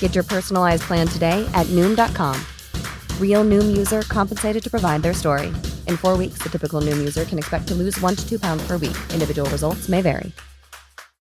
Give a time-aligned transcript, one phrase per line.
[0.00, 2.36] Get your personalized plan today at Noom.com.
[3.18, 5.46] Real Noom user compensated to provide their story.
[5.86, 8.62] In four weeks, the typical Noom user can expect to lose one to two pounds
[8.66, 8.98] per week.
[9.14, 10.32] Individual results may vary.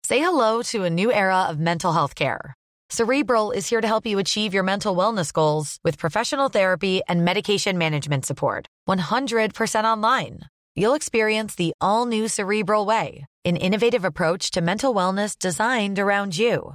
[0.04, 2.54] Say hello to a new era of mental health care.
[2.90, 7.24] Cerebral is here to help you achieve your mental wellness goals with professional therapy and
[7.24, 8.66] medication management support.
[8.88, 10.40] 100% online.
[10.76, 16.36] You'll experience the all new Cerebral Way, an innovative approach to mental wellness designed around
[16.36, 16.74] you.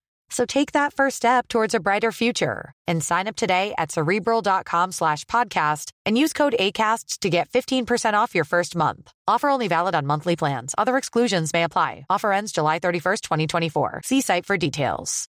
[0.31, 4.93] So take that first step towards a brighter future and sign up today at cerebral.com
[4.93, 9.11] slash podcast and use code ACasts to get 15% off your first month.
[9.27, 10.73] Offer only valid on monthly plans.
[10.77, 12.05] Other exclusions may apply.
[12.09, 14.01] Offer ends July 31st, 2024.
[14.05, 15.27] See site for details.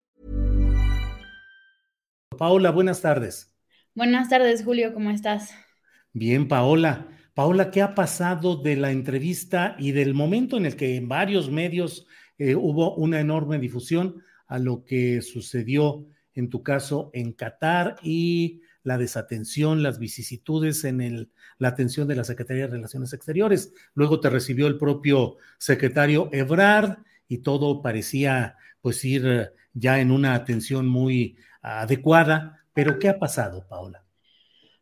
[2.37, 3.47] Paola, buenas tardes.
[3.95, 4.93] Buenas tardes, Julio.
[4.93, 5.49] ¿Cómo estás?
[6.13, 7.07] Bien, Paola.
[7.33, 11.49] Paola, ¿qué ha pasado de la entrevista y del momento en el que en varios
[11.49, 12.05] medios
[12.37, 14.21] eh, hubo una enorme difusión?
[14.51, 21.31] A lo que sucedió en tu caso en Qatar y la desatención, las vicisitudes en
[21.57, 23.73] la atención de la Secretaría de Relaciones Exteriores.
[23.93, 26.97] Luego te recibió el propio secretario Ebrard
[27.29, 32.65] y todo parecía pues ir ya en una atención muy adecuada.
[32.73, 34.03] Pero ¿qué ha pasado, Paola?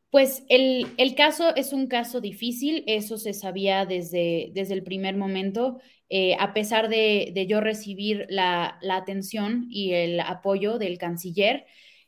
[0.09, 5.15] Pues el, el, caso es un caso difícil, eso se sabía desde, desde el primer
[5.15, 5.79] momento.
[6.09, 11.65] Eh, a pesar de, yo recibir la, atención y el apoyo del canciller,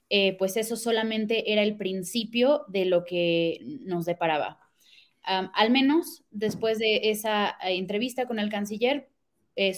[0.09, 4.59] eh, pues eso solamente era el principio de lo que nos deparaba.
[5.23, 9.09] Al menos después de esa eh, entrevista con el canciller,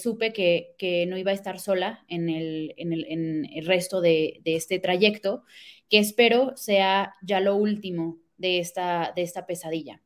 [0.02, 5.44] supe que, no iba a estar sola en el, resto de, este trayecto
[5.90, 9.12] que espero sea ya lo último de esta,
[9.46, 10.00] pesadilla.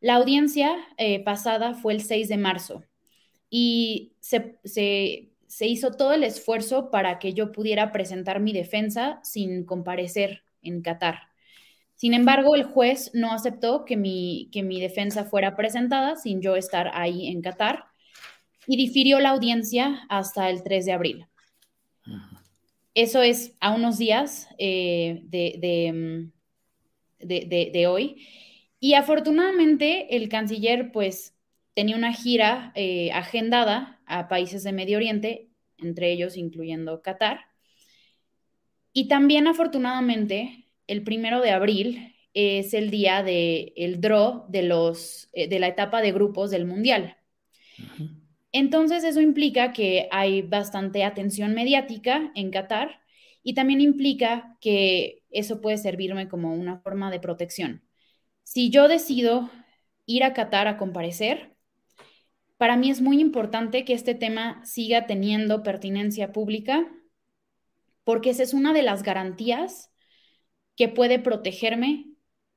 [0.00, 0.76] La audiencia
[1.24, 2.84] pasada fue el 6 de marzo
[3.50, 9.20] y se, se, se, hizo todo el esfuerzo para que yo pudiera presentar mi defensa
[9.24, 11.30] sin comparecer en Qatar.
[11.96, 16.56] Sin embargo, el juez no aceptó que mi, que mi defensa fuera presentada sin yo
[16.56, 17.84] estar ahí en Qatar
[18.66, 21.26] y difirió la audiencia hasta el 3 de abril.
[22.94, 26.30] Eso es a unos días eh, de,
[27.18, 28.26] de, de, hoy.
[28.78, 31.34] Y afortunadamente el canciller pues
[31.80, 35.48] tenía una gira eh, agendada a países de Medio Oriente,
[35.78, 37.40] entre ellos incluyendo Qatar.
[38.92, 45.30] Y también afortunadamente el primero de abril es el día del el draw de, los,
[45.32, 47.16] eh, de la etapa de grupos del Mundial.
[48.52, 53.00] Entonces eso implica que hay bastante atención mediática en Qatar
[53.42, 57.82] y también implica que eso puede servirme como una forma de protección.
[58.42, 59.48] Si yo decido
[60.04, 61.49] ir a Qatar a comparecer,
[62.60, 66.86] para mí es muy importante que este tema siga teniendo pertinencia pública
[68.04, 69.90] porque esa es una de las garantías
[70.76, 72.12] que puede protegerme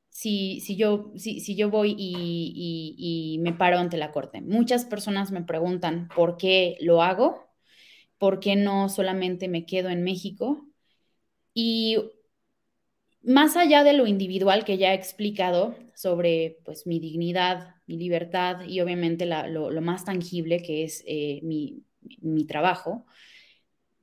[0.09, 4.41] si, si, yo, si, si yo voy y, y, me paro ante la corte.
[4.41, 7.49] Muchas personas me preguntan por qué lo hago,
[8.17, 10.67] por qué no solamente me quedo en México.
[11.53, 11.95] Y
[13.21, 18.61] más allá de lo individual que ya he explicado sobre pues, mi dignidad, mi libertad
[18.65, 21.83] y obviamente lo, más tangible que es eh, mi,
[22.21, 23.05] mi trabajo,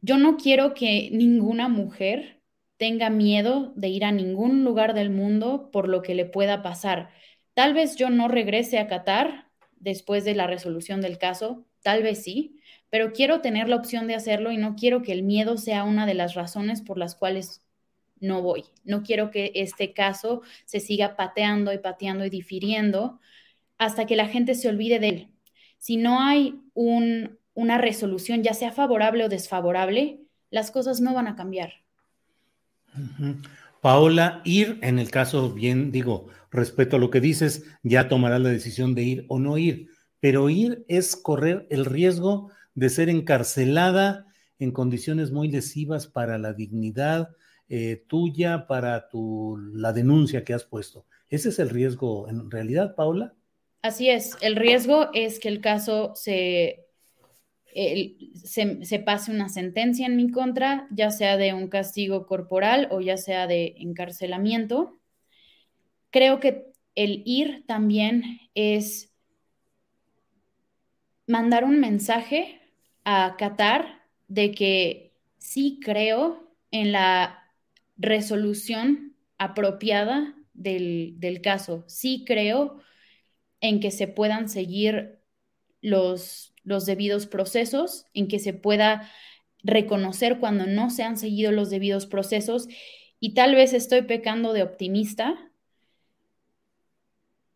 [0.00, 2.40] yo no quiero que ninguna mujer
[2.76, 7.10] tenga miedo de ir a ningún lugar del mundo por lo que le pueda pasar.
[7.52, 12.22] Tal vez yo no regrese a Qatar después de la resolución del caso, tal vez
[12.22, 15.84] sí, pero quiero tener la opción de hacerlo y no quiero que el miedo sea
[15.84, 17.62] una de las razones por las cuales
[18.18, 18.64] no voy.
[18.84, 23.20] No quiero que este caso se siga pateando y pateando y difiriendo
[23.80, 25.28] hasta que la gente se olvide de él.
[25.78, 31.34] Si no hay una resolución, ya sea favorable o desfavorable, las cosas no van a
[31.34, 31.72] cambiar.
[33.80, 38.50] Paola, ir, en el caso, bien digo, respecto a lo que dices, ya tomará la
[38.50, 39.88] decisión de ir o no ir,
[40.20, 44.26] pero ir es correr el riesgo de ser encarcelada
[44.58, 47.30] en condiciones muy lesivas para la dignidad
[47.70, 51.06] eh, tuya, para tu, la denuncia que has puesto.
[51.30, 53.34] ¿Ese es el riesgo en realidad, Paula?
[53.82, 56.86] Así es, el riesgo es que el caso se,
[58.44, 63.16] se, pase una sentencia en mi contra, ya sea de un castigo corporal o ya
[63.16, 64.98] sea de encarcelamiento.
[66.10, 69.14] Creo que el ir también es
[71.26, 72.60] mandar un mensaje
[73.04, 77.50] a Qatar de que sí creo en la
[77.96, 82.82] resolución apropiada del, del caso, sí creo
[83.60, 85.20] en que se puedan seguir
[85.82, 89.10] los, los debidos procesos, en que se pueda
[89.62, 92.68] reconocer cuando no se han seguido los debidos procesos
[93.20, 95.50] y tal vez estoy pecando de optimista,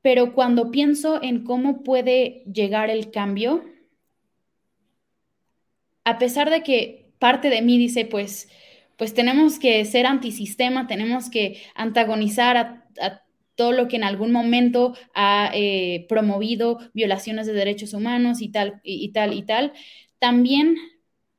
[0.03, 3.65] pero cuando pienso en cómo puede llegar el cambio,
[6.05, 8.51] a pesar de que parte de mí dice, pues,
[8.99, 13.24] pues tenemos que ser antisistema, tenemos que antagonizar a, a
[13.55, 18.81] todo lo que en algún momento ha eh, promovido violaciones de derechos humanos y tal,
[18.83, 19.73] y, tal, y tal.
[20.19, 20.77] También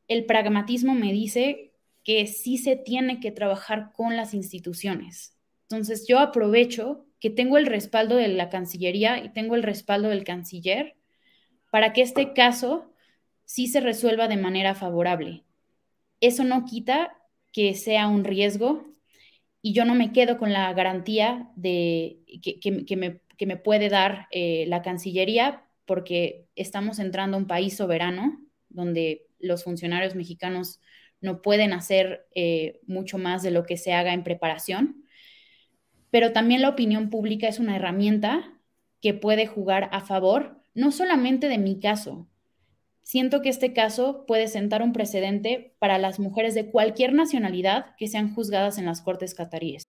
[0.08, 1.74] el pragmatismo me dice
[2.04, 5.36] que sí se tiene que trabajar con las instituciones.
[5.70, 10.24] Entonces yo aprovecho que tengo el respaldo de la Cancillería y tengo el respaldo del
[10.24, 10.96] canciller
[11.72, 12.94] para que este caso
[13.46, 15.44] sí se resuelva de manera favorable.
[16.22, 17.18] Eso no quita
[17.52, 18.86] que sea un riesgo
[19.66, 22.96] y yo no me quedo con la garantía de, que,
[23.48, 28.40] me, puede dar eh, la Cancillería porque estamos entrando a un país soberano
[28.70, 30.82] donde los funcionarios mexicanos
[31.20, 35.04] no pueden hacer eh, mucho más de lo que se haga en preparación,
[36.12, 38.54] pero también la opinión pública es una herramienta
[39.02, 42.30] que puede jugar a favor no solamente de mi caso,
[43.06, 48.08] Siento que este caso puede sentar un precedente para las mujeres de cualquier nacionalidad que
[48.08, 49.84] sean juzgadas en las cortes cataríes.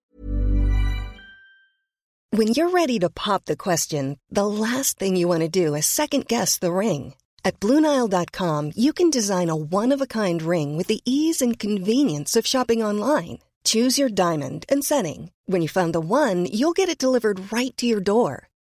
[2.31, 5.87] When you're ready to pop the question, the last thing you want to do is
[5.87, 7.15] second guess the ring.
[7.43, 12.83] At BlueNile.com, you can design a one-of-a-kind ring with the ease and convenience of shopping
[12.83, 13.39] online.
[13.63, 15.31] Choose your diamond and setting.
[15.47, 18.49] When you find the one, you'll get it delivered right to your door.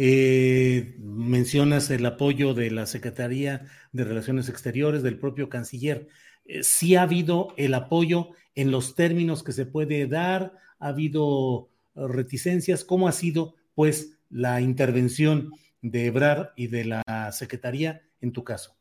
[0.00, 6.06] eh, mencionas el apoyo de la Secretaría de Relaciones Exteriores, del propio canciller.
[6.44, 10.52] Eh, ¿Sí ha habido el apoyo en los términos que se puede dar?
[10.78, 12.84] ¿Ha habido reticencias?
[12.84, 15.50] ¿Cómo ha sido, pues, la intervención
[15.82, 18.76] de Ebrar y de la Secretaría en tu caso?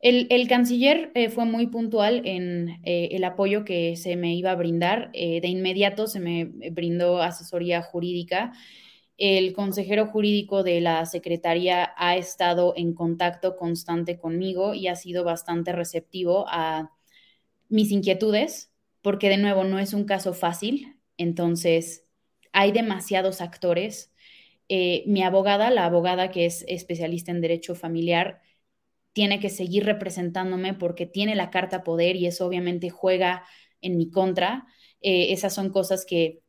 [0.00, 4.56] El, canciller eh, fue muy puntual en eh, el apoyo que se me iba a
[4.56, 5.12] brindar.
[5.12, 8.52] de inmediato se me brindó asesoría jurídica
[9.18, 15.24] el consejero jurídico de la Secretaría ha estado en contacto constante conmigo y ha sido
[15.24, 16.92] bastante receptivo a
[17.68, 18.72] mis inquietudes,
[19.02, 22.06] porque de nuevo no es un caso fácil, entonces
[22.52, 24.12] hay demasiados actores.
[24.68, 28.40] Eh, mi abogada, la abogada que es especialista en derecho familiar,
[29.12, 33.44] tiene que seguir representándome porque tiene la carta poder y eso obviamente juega
[33.80, 34.66] en mi contra.
[35.00, 36.42] Eh, esas son cosas que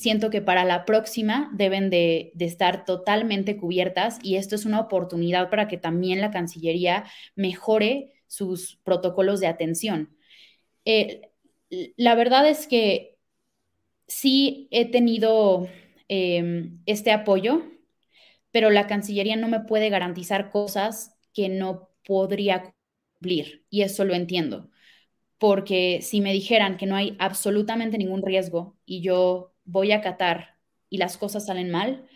[0.00, 5.50] siento que para la próxima deben de, estar totalmente cubiertas y esto es una oportunidad
[5.50, 7.04] para que también la Cancillería
[7.36, 10.16] mejore sus protocolos de atención.
[10.84, 11.22] Eh,
[11.96, 13.18] la verdad es que
[14.06, 15.68] sí he tenido
[16.08, 17.62] em, este apoyo,
[18.50, 22.74] pero la Cancillería no me puede garantizar cosas que no podría
[23.20, 24.70] cumplir y eso lo entiendo.
[25.38, 30.56] Porque si me dijeran que no hay absolutamente ningún riesgo y yo voy a Qatar
[30.88, 32.06] y las cosas salen mal,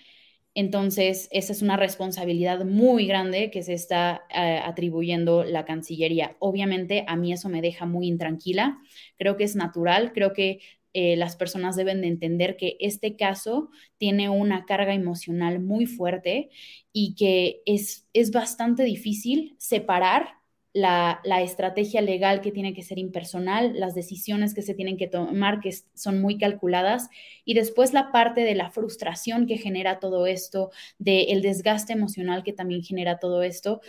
[0.54, 6.36] entonces esa es una responsabilidad muy grande que se está eh, atribuyendo la Cancillería.
[6.38, 8.78] Obviamente a mí eso me deja muy intranquila,
[9.18, 10.60] creo que es natural, creo que
[10.92, 16.50] eh, las personas deben de entender que este caso tiene una carga emocional muy fuerte
[16.92, 20.43] y que es, es bastante difícil separar
[20.74, 25.60] la, estrategia legal que tiene que ser impersonal, las decisiones que se tienen que tomar
[25.60, 27.08] que son muy calculadas
[27.44, 32.52] y después la parte de la frustración que genera todo esto, del desgaste emocional que
[32.52, 33.80] también genera todo esto.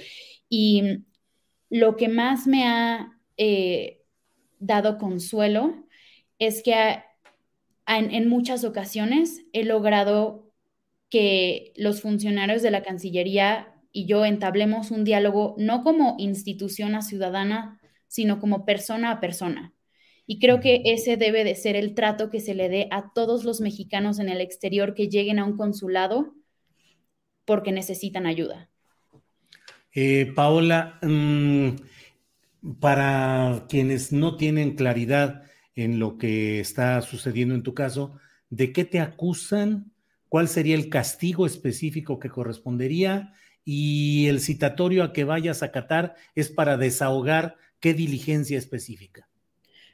[0.47, 0.99] Y
[1.69, 4.03] lo que más me ha eh,
[4.59, 5.87] dado consuelo
[6.37, 6.99] es que
[7.87, 10.51] en muchas ocasiones he logrado
[11.09, 17.01] que los funcionarios de la Cancillería y yo entablemos un diálogo no como institución a
[17.01, 19.73] ciudadana, sino como persona a persona.
[20.27, 23.45] Y creo que ese debe de ser el trato que se le dé a todos
[23.45, 26.35] los mexicanos en el exterior que lleguen a un consulado
[27.45, 28.69] porque necesitan ayuda.
[29.93, 31.69] Eh, Paola, mm,
[32.81, 38.17] para quienes no tienen claridad en lo que está sucediendo en tu caso,
[38.49, 39.93] ¿de qué te acusan?
[40.27, 43.31] ¿Cuál sería el castigo específico que correspondería?
[43.65, 49.27] Y el citatorio a que vayas a Qatar es para desahogar qué diligencia específica.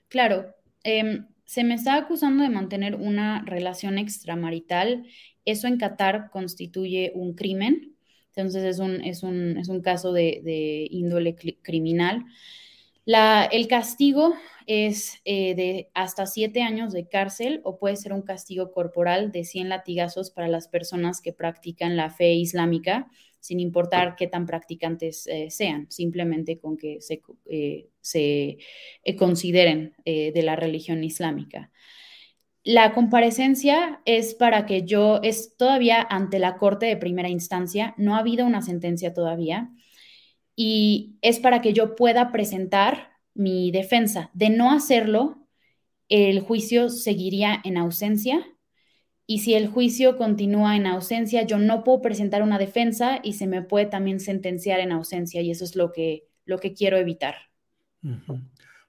[0.10, 5.06] Claro, em, se me está acusando de mantener una relación extramarital.
[5.46, 7.96] Eso en Qatar constituye un crimen,
[8.28, 12.26] entonces es un, es un, es un caso de, índole criminal.
[13.06, 14.34] La, el castigo
[14.68, 19.44] es eh, de hasta siete años de cárcel o puede ser un castigo corporal de
[19.44, 23.10] 100 latigazos para las personas que practican la fe islámica
[23.42, 27.90] sin importar qué tan practicantes eh, sean, simplemente con que se, eh,
[29.04, 31.72] eh, consideren de la religión islámica.
[32.64, 38.16] La comparecencia es para que yo, es todavía ante la Corte de primera instancia, no
[38.16, 39.72] ha habido una sentencia todavía,
[40.56, 44.30] y es para que yo pueda presentar mi defensa.
[44.34, 45.48] De no hacerlo,
[46.10, 48.46] el juicio seguiría en ausencia
[49.32, 53.48] y si el juicio continúa en ausencia, yo no puedo presentar una defensa y se
[53.48, 57.36] me puede también sentenciar en ausencia y eso es lo que, lo que quiero evitar.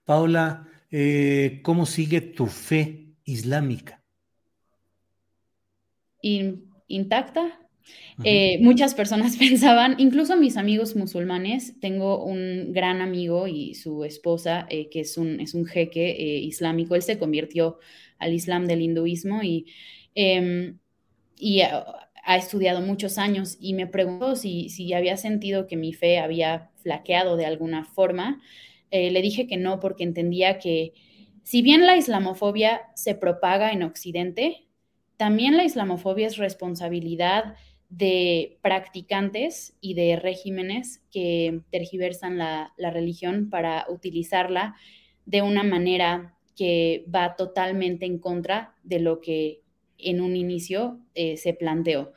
[0.05, 4.03] Paula, eh, ¿cómo sigue tu fe islámica?
[6.89, 7.61] intacta.
[8.25, 14.67] Eh, muchas personas pensaban, incluso mis amigos musulmanes, tengo un gran amigo y su esposa,
[14.71, 17.79] eh, que es un, es un jeque islámico, él se convirtió
[18.19, 19.67] al islam del hinduismo y
[20.15, 20.79] Em,
[21.37, 21.85] y ha,
[22.37, 27.37] estudiado muchos años y me preguntó si, si había sentido que mi fe había flaqueado
[27.37, 28.41] de alguna forma.
[28.91, 30.93] Eh, le dije que no, porque entendía que
[31.43, 34.69] si bien la islamofobia se propaga en Occidente,
[35.17, 37.57] también la islamofobia es responsabilidad
[37.89, 44.75] de practicantes y de regímenes que tergiversan la, la, religión para utilizarla
[45.27, 49.62] de una manera que va totalmente en contra de lo que
[50.05, 52.13] en un inicio eh, se planteó.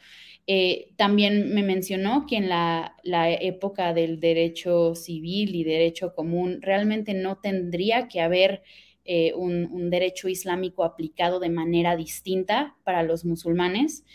[0.48, 2.96] Eh, también me mencionó que en la,
[3.42, 8.62] época del derecho civil y derecho común realmente no tendría que haber
[9.06, 14.06] eh, un, derecho islámico aplicado de manera distinta para los musulmanes.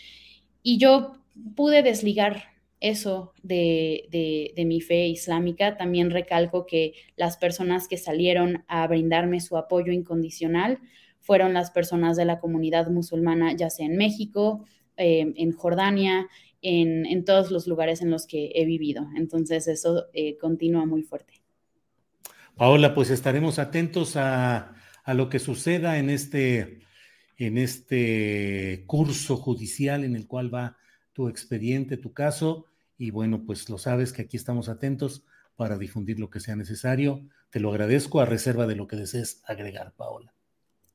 [0.63, 1.17] Y yo
[1.55, 2.43] pude desligar
[2.79, 4.07] eso de,
[4.55, 5.77] de, mi fe islámica.
[5.77, 10.79] También recalco que las personas que salieron a brindarme su apoyo incondicional
[11.21, 14.65] fueron las personas de la comunidad musulmana, ya sea en México,
[14.97, 16.27] eh, en Jordania,
[16.61, 19.07] en, todos los lugares en los que he vivido.
[19.15, 21.41] Entonces eso eh, continúa muy fuerte.
[22.55, 24.75] Paola, pues estaremos atentos a,
[25.07, 26.81] lo que suceda en este,
[27.37, 30.77] en este curso judicial en el cual va
[31.13, 32.65] tu expediente, tu caso.
[32.97, 35.25] Y bueno, pues lo sabes que aquí estamos atentos
[35.55, 37.27] para difundir lo que sea necesario.
[37.49, 40.33] Te lo agradezco a reserva de lo que desees agregar, Paola.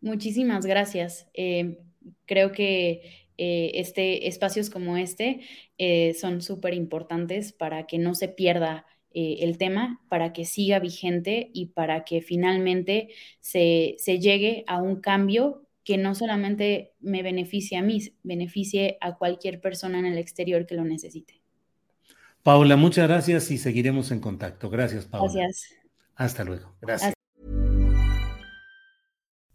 [0.07, 1.27] Muchísimas gracias.
[1.35, 1.81] Eh,
[2.27, 5.41] creo que eh, este, espacios como este
[5.79, 8.87] eh, son súper importantes para que no se pierda
[9.19, 13.09] el tema, para que siga vigente y para que finalmente
[13.41, 19.17] se, se llegue a un cambio que no solamente me beneficie a mí, beneficie a
[19.17, 21.41] cualquier persona en el exterior que lo necesite.
[22.43, 24.69] Paula, muchas gracias y seguiremos en contacto.
[24.69, 25.33] Gracias, Paula.
[25.33, 25.75] Gracias.
[26.15, 26.77] Hasta luego.
[26.83, 27.16] Gracias.